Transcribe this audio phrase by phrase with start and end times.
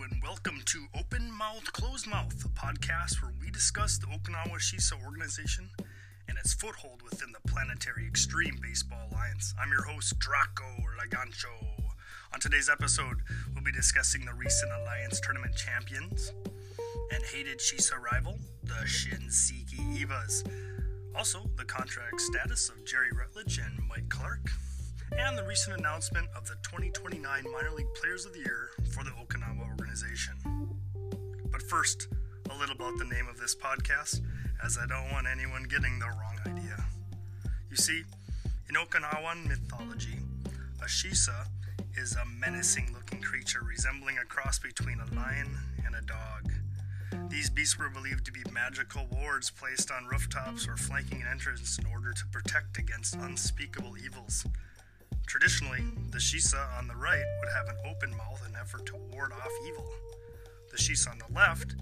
[0.00, 4.92] and welcome to Open Mouth, Closed Mouth, a podcast where we discuss the Okinawa Shisa
[5.04, 5.70] organization
[6.28, 9.54] and its foothold within the Planetary Extreme Baseball Alliance.
[9.60, 10.62] I'm your host, Draco
[11.02, 11.82] Lagancho.
[12.32, 13.16] On today's episode,
[13.52, 16.32] we'll be discussing the recent Alliance Tournament champions
[17.12, 20.48] and hated Shisa rival, the Shinseki Evas.
[21.16, 24.48] Also, the contract status of Jerry Rutledge and Mike Clark,
[25.16, 29.10] and the recent announcement of the 2029 Minor League Players of the Year for the
[29.10, 30.34] Okinawa organization.
[31.50, 32.08] But first,
[32.50, 34.20] a little about the name of this podcast,
[34.64, 36.84] as I don't want anyone getting the wrong idea.
[37.70, 38.02] You see,
[38.68, 40.18] in Okinawan mythology,
[40.80, 41.46] a shisa
[41.96, 46.52] is a menacing looking creature resembling a cross between a lion and a dog.
[47.30, 51.78] These beasts were believed to be magical wards placed on rooftops or flanking an entrance
[51.78, 54.46] in order to protect against unspeakable evils.
[55.28, 59.30] Traditionally, the Shisa on the right would have an open mouth in effort to ward
[59.30, 59.86] off evil.
[60.70, 61.74] The Shisa on the left,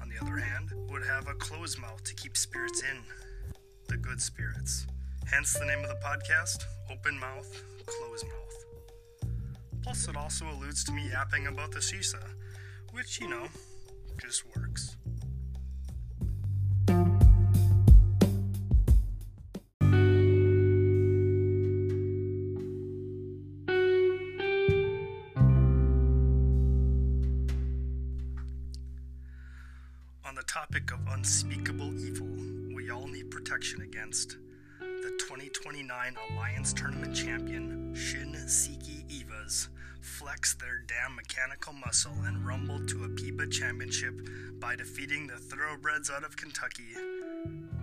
[0.00, 2.96] on the other hand, would have a closed mouth to keep spirits in,
[3.88, 4.86] the good spirits.
[5.30, 9.32] Hence the name of the podcast, Open Mouth, Closed Mouth.
[9.82, 12.24] Plus, it also alludes to me yapping about the Shisa,
[12.92, 13.48] which, you know,
[14.18, 14.96] just works.
[30.34, 32.26] On the topic of unspeakable evil,
[32.74, 34.36] we all need protection against
[34.80, 39.68] the 2029 Alliance Tournament champion Shin Siki Evas
[40.00, 46.10] flexed their damn mechanical muscle and rumble to a PEBA championship by defeating the Thoroughbreds
[46.10, 46.96] out of Kentucky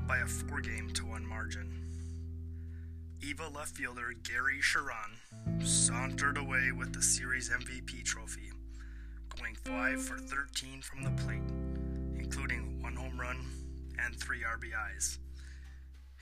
[0.06, 1.72] by a four game to one margin.
[3.22, 8.52] Eva left fielder Gary Sharon sauntered away with the series MVP trophy,
[9.40, 11.71] going 5 for 13 from the plate,
[12.32, 13.46] including one home run
[14.00, 15.18] and three RBIs.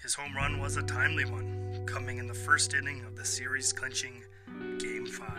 [0.02, 3.72] His home run was a timely one, coming in the first inning of the series
[3.72, 4.24] clinching
[4.80, 5.30] Game 5.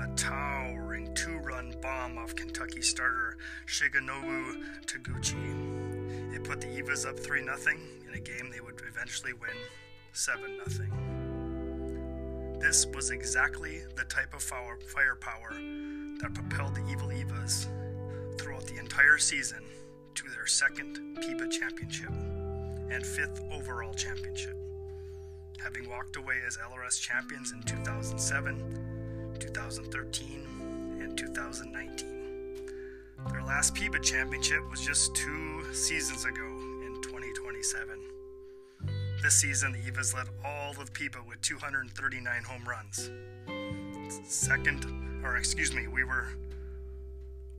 [0.00, 6.34] A towering two run bomb off Kentucky starter Shigenobu Taguchi.
[6.34, 7.56] It put the Evas up 3 0
[8.08, 9.50] in a game they would eventually win
[10.12, 10.88] 7 0.
[12.58, 17.68] This was exactly the type of fire- firepower that propelled the Evil Evas
[18.38, 19.62] throughout the entire season
[20.14, 22.10] to their second PEBA championship
[22.90, 24.56] and fifth overall championship,
[25.62, 30.46] having walked away as LRS champions in 2007, 2013,
[31.00, 32.16] and 2019.
[33.30, 36.46] Their last PEBA championship was just two seasons ago
[36.86, 37.98] in 2027.
[39.22, 43.10] This season, the Evas led all of PEBA with 239 home runs.
[44.24, 44.84] Second,
[45.24, 46.28] or excuse me, we were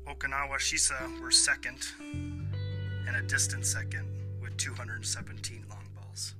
[0.07, 4.07] Okinawa Shisa were second, and a distant second
[4.41, 6.33] with 217 long balls.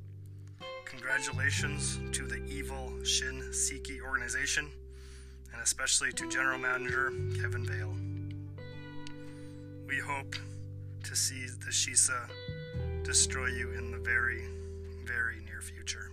[0.86, 4.70] Congratulations to the evil Shin Siki organization,
[5.52, 7.12] and especially to General Manager
[7.42, 7.94] Kevin Vale.
[9.86, 10.38] We hope
[11.04, 12.22] to see the Shisa
[13.04, 14.46] destroy you in the very,
[15.04, 16.10] very near future.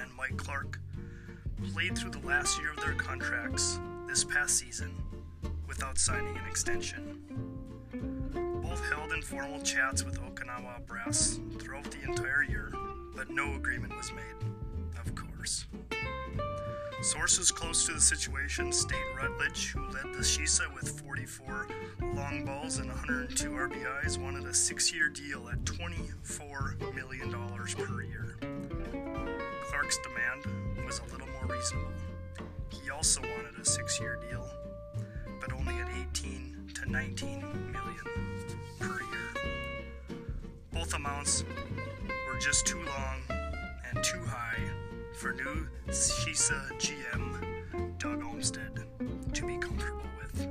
[0.00, 0.80] And Mike Clark,
[1.72, 4.94] played through the last year of their contracts this past season
[5.66, 7.20] without signing an extension.
[8.62, 12.72] Both held informal chats with Okinawa brass throughout the entire year,
[13.14, 15.66] but no agreement was made, of course.
[17.02, 21.68] Sources close to the situation state Rutledge, who led the Shisa with 44
[22.14, 28.36] long balls and 102 RBIs, wanted a six year deal at $24 million per year.
[29.78, 31.92] Clark's demand was a little more reasonable.
[32.70, 34.48] He also wanted a six year deal,
[35.38, 37.40] but only at 18 to 19
[37.72, 40.18] million per year.
[40.72, 41.44] Both amounts
[42.08, 44.62] were just too long and too high
[45.12, 48.82] for new Shisa GM Doug Olmstead
[49.34, 50.48] to be comfortable with.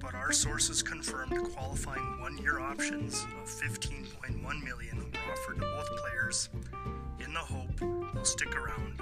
[0.00, 6.48] But our sources confirmed qualifying one-year options of 15.1 million were offered to both players
[8.32, 8.96] stick around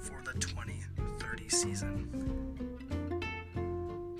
[0.00, 2.58] for the 2030 season.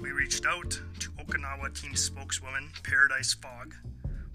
[0.00, 3.74] We reached out to Okinawa team spokeswoman Paradise Fogg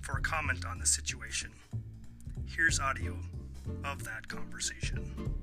[0.02, 1.50] for a comment on the situation.
[2.46, 3.18] Here's audio
[3.84, 5.34] of that conversation.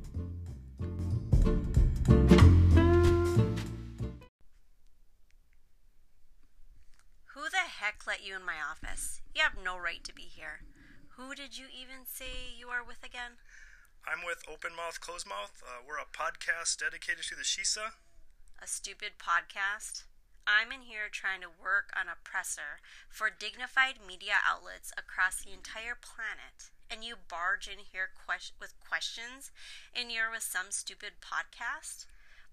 [7.25, 9.23] Who the heck let you in my office?
[9.35, 10.61] You have no right to be here.
[11.17, 13.33] Who did you even say you are with again?
[14.03, 15.63] I'm with Open Mouth Closed Mouth.
[15.63, 17.95] Uh, we're a podcast dedicated to the Shisa.
[18.59, 20.05] A stupid podcast?
[20.43, 25.55] I'm in here trying to work on a presser for dignified media outlets across the
[25.55, 29.55] entire planet, and you barge in here que- with questions,
[29.95, 32.07] and you're with some stupid podcast?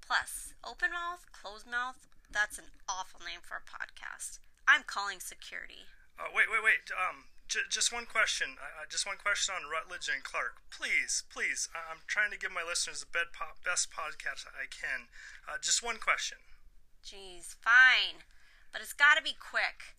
[0.05, 4.37] Plus, open mouth, closed mouth, that's an awful name for a podcast.
[4.69, 5.89] I'm calling security.
[6.13, 6.93] Uh, wait, wait, wait.
[6.93, 8.55] Um, j- just one question.
[8.61, 10.61] Uh, just one question on Rutledge and Clark.
[10.69, 11.67] Please, please.
[11.75, 15.09] I- am trying to give my listeners the po- best podcast I can.
[15.49, 16.37] Uh, just one question.
[17.03, 18.23] Geez, fine.
[18.71, 19.97] But it's gotta be quick.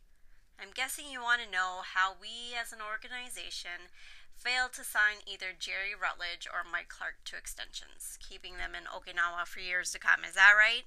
[0.60, 3.90] I'm guessing you want to know how we as an organization
[4.36, 9.44] failed to sign either Jerry Rutledge or Mike Clark to extensions, keeping them in Okinawa
[9.46, 10.24] for years to come.
[10.24, 10.84] Is that right?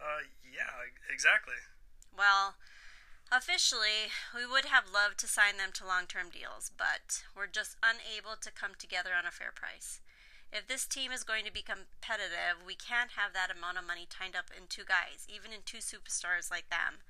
[0.00, 1.58] Uh, yeah, exactly.
[2.16, 2.54] Well,
[3.32, 7.76] officially, we would have loved to sign them to long term deals, but we're just
[7.82, 10.00] unable to come together on a fair price.
[10.52, 14.06] If this team is going to be competitive, we can't have that amount of money
[14.06, 17.02] tied up in two guys, even in two superstars like them.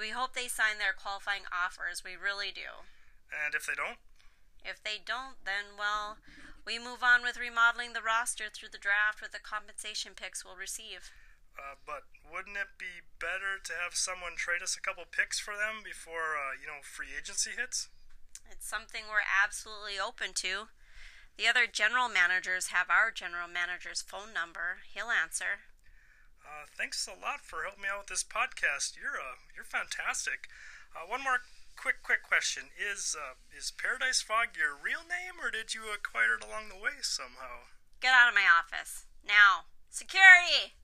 [0.00, 2.00] We hope they sign their qualifying offers.
[2.00, 2.88] We really do.
[3.28, 4.00] And if they don't?
[4.64, 6.16] If they don't, then, well,
[6.64, 10.56] we move on with remodeling the roster through the draft with the compensation picks we'll
[10.56, 11.12] receive.
[11.58, 15.54] Uh, but wouldn't it be better to have someone trade us a couple picks for
[15.54, 17.88] them before, uh, you know, free agency hits?
[18.50, 20.70] It's something we're absolutely open to.
[21.36, 24.84] The other general managers have our general manager's phone number.
[24.92, 25.64] He'll answer.
[26.44, 28.98] Uh, thanks a lot for helping me out with this podcast.
[28.98, 30.50] You're uh, you're fantastic.
[30.92, 35.50] Uh, one more quick quick question: Is uh, is Paradise Fog your real name, or
[35.50, 37.70] did you acquire it along the way somehow?
[38.02, 39.70] Get out of my office now.
[39.88, 40.74] Security.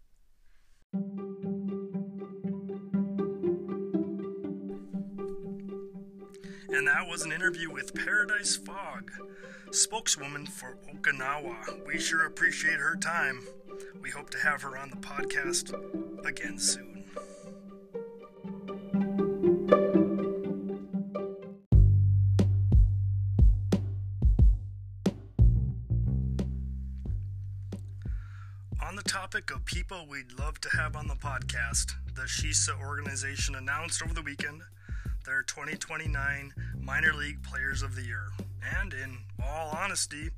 [6.96, 9.12] That was an interview with Paradise Fog,
[9.70, 11.86] spokeswoman for Okinawa.
[11.86, 13.42] We sure appreciate her time.
[14.00, 15.74] We hope to have her on the podcast
[16.26, 17.04] again soon.
[28.82, 33.54] On the topic of people we'd love to have on the podcast, the Shisa organization
[33.54, 34.62] announced over the weekend
[35.26, 38.28] their 2029 Minor League Players of the Year.
[38.80, 40.30] And in all honesty,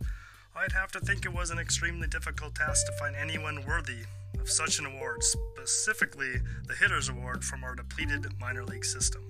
[0.56, 4.04] I'd have to think it was an extremely difficult task to find anyone worthy
[4.40, 6.36] of such an award, specifically
[6.66, 9.22] the Hitters Award from our depleted minor league system.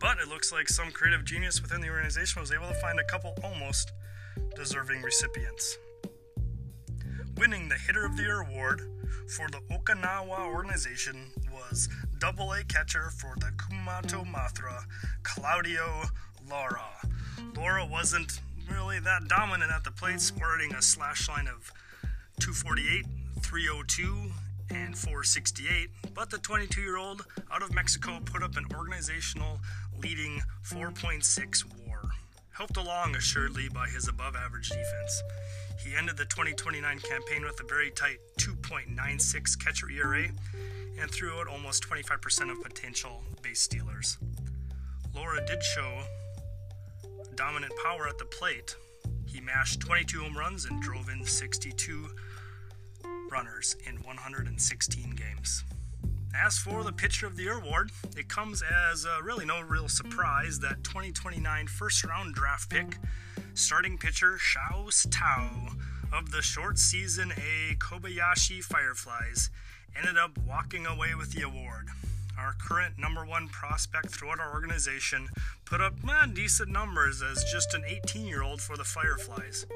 [0.00, 3.04] But it looks like some creative genius within the organization was able to find a
[3.04, 3.92] couple almost
[4.56, 5.76] deserving recipients.
[7.36, 8.80] Winning the Hitter of the Year award
[9.28, 11.88] for the Okinawa organization was
[12.24, 14.82] double A catcher for the Kumamoto Mothra,
[15.24, 16.04] Claudio
[16.48, 16.80] Lara.
[17.54, 18.40] Lara wasn't
[18.72, 21.70] really that dominant at the plate, sporting a slash line of
[22.40, 23.04] 248,
[23.42, 24.32] 302,
[24.70, 29.60] and 468, but the 22 year old out of Mexico put up an organizational
[30.02, 32.00] leading 4.6 WAR,
[32.56, 35.22] helped along assuredly by his above average defense.
[35.84, 40.30] He ended the 2029 campaign with a very tight 2.96 catcher ERA
[41.00, 44.18] and threw out almost 25% of potential base stealers.
[45.14, 46.02] Lara did show
[47.34, 48.76] dominant power at the plate.
[49.26, 52.08] He mashed 22 home runs and drove in 62
[53.30, 55.64] runners in 116 games.
[56.36, 59.88] As for the Pitcher of the Year award, it comes as uh, really no real
[59.88, 62.98] surprise that 2029 first round draft pick,
[63.54, 65.68] starting pitcher Shaos Tao
[66.12, 69.50] of the short season A Kobayashi Fireflies,
[69.96, 71.88] ended up walking away with the award.
[72.38, 75.28] Our current number one prospect throughout our organization
[75.64, 79.66] put up eh, decent numbers as just an 18 year old for the Fireflies,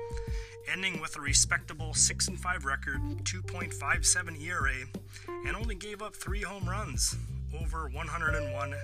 [0.71, 4.87] ending with a respectable 6 and 5 record, 2.57 ERA,
[5.47, 7.17] and only gave up three home runs
[7.59, 8.75] over 101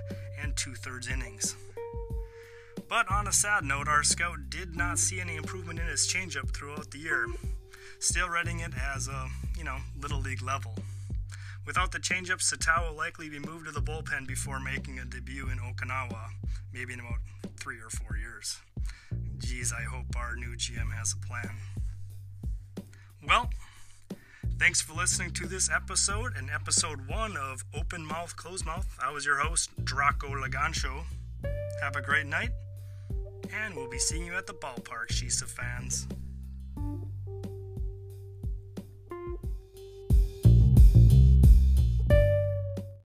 [0.41, 1.57] and two thirds innings.
[2.89, 6.51] But on a sad note, our scout did not see any improvement in his changeup
[6.51, 7.27] throughout the year,
[7.99, 10.77] still rating it as a, you know, little league level.
[11.67, 15.49] Without the changeup, Satao will likely be moved to the bullpen before making a debut
[15.49, 16.29] in Okinawa,
[16.73, 17.21] maybe in about
[17.59, 18.59] three or four years.
[19.39, 21.57] Geez, I hope our new GM has a plan.
[23.27, 23.49] Well,
[24.59, 28.87] thanks for listening to this episode and episode one of Open Mouth, Closed Mouth.
[29.03, 31.05] I was your host, Draco Lagancho.
[31.81, 32.51] Have a great night,
[33.53, 36.07] and we'll be seeing you at the ballpark, Shisa fans.